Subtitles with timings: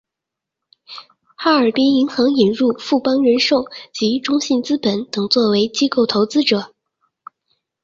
[1.35, 3.63] 哈尔滨银行引入富邦人寿
[3.93, 6.73] 及中信资本等作为机构投资者。